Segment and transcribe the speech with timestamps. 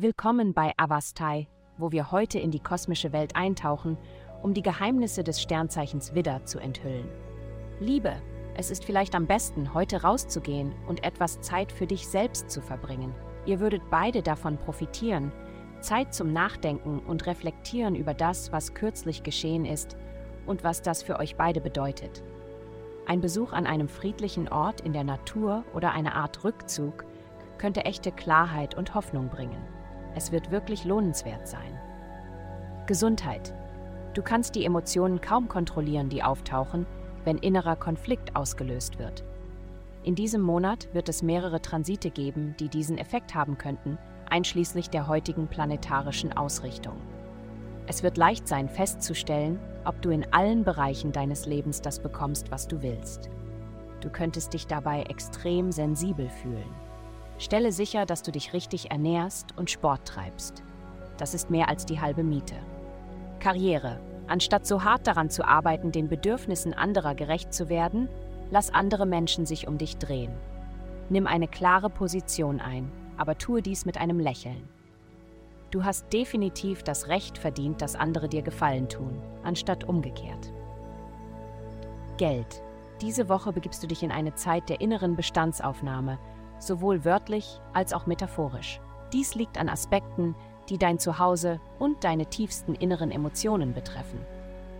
[0.00, 3.98] Willkommen bei Avastai, wo wir heute in die kosmische Welt eintauchen,
[4.42, 7.08] um die Geheimnisse des Sternzeichens Widder zu enthüllen.
[7.80, 8.14] Liebe,
[8.54, 13.12] es ist vielleicht am besten, heute rauszugehen und etwas Zeit für dich selbst zu verbringen.
[13.44, 15.32] Ihr würdet beide davon profitieren,
[15.80, 19.96] Zeit zum Nachdenken und Reflektieren über das, was kürzlich geschehen ist
[20.46, 22.22] und was das für euch beide bedeutet.
[23.06, 27.04] Ein Besuch an einem friedlichen Ort in der Natur oder eine Art Rückzug
[27.58, 29.62] könnte echte Klarheit und Hoffnung bringen.
[30.14, 31.78] Es wird wirklich lohnenswert sein.
[32.86, 33.54] Gesundheit.
[34.14, 36.86] Du kannst die Emotionen kaum kontrollieren, die auftauchen,
[37.24, 39.24] wenn innerer Konflikt ausgelöst wird.
[40.02, 43.98] In diesem Monat wird es mehrere Transite geben, die diesen Effekt haben könnten,
[44.30, 46.96] einschließlich der heutigen planetarischen Ausrichtung.
[47.86, 52.68] Es wird leicht sein festzustellen, ob du in allen Bereichen deines Lebens das bekommst, was
[52.68, 53.30] du willst.
[54.00, 56.87] Du könntest dich dabei extrem sensibel fühlen.
[57.38, 60.62] Stelle sicher, dass du dich richtig ernährst und Sport treibst.
[61.16, 62.56] Das ist mehr als die halbe Miete.
[63.38, 64.00] Karriere.
[64.26, 68.08] Anstatt so hart daran zu arbeiten, den Bedürfnissen anderer gerecht zu werden,
[68.50, 70.32] lass andere Menschen sich um dich drehen.
[71.08, 74.68] Nimm eine klare Position ein, aber tue dies mit einem Lächeln.
[75.70, 80.52] Du hast definitiv das Recht verdient, dass andere dir Gefallen tun, anstatt umgekehrt.
[82.16, 82.62] Geld.
[83.00, 86.18] Diese Woche begibst du dich in eine Zeit der inneren Bestandsaufnahme,
[86.58, 88.80] sowohl wörtlich als auch metaphorisch.
[89.12, 90.34] Dies liegt an Aspekten,
[90.68, 94.20] die dein Zuhause und deine tiefsten inneren Emotionen betreffen.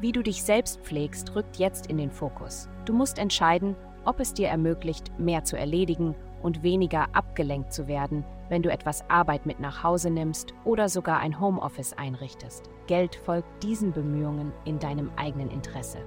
[0.00, 2.68] Wie du dich selbst pflegst, rückt jetzt in den Fokus.
[2.84, 8.24] Du musst entscheiden, ob es dir ermöglicht, mehr zu erledigen und weniger abgelenkt zu werden,
[8.48, 12.68] wenn du etwas Arbeit mit nach Hause nimmst oder sogar ein Homeoffice einrichtest.
[12.86, 15.98] Geld folgt diesen Bemühungen in deinem eigenen Interesse.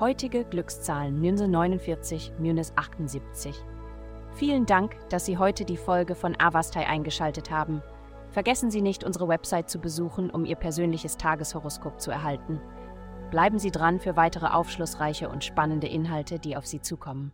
[0.00, 3.52] Heutige Glückszahlen Münze 49, Münze 78.
[4.36, 7.82] Vielen Dank, dass Sie heute die Folge von Avastai eingeschaltet haben.
[8.30, 12.60] Vergessen Sie nicht, unsere Website zu besuchen, um Ihr persönliches Tageshoroskop zu erhalten.
[13.32, 17.32] Bleiben Sie dran für weitere aufschlussreiche und spannende Inhalte, die auf Sie zukommen.